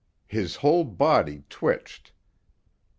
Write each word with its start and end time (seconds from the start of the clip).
His 0.27 0.55
whole 0.55 0.83
body 0.83 1.43
twitched. 1.47 2.11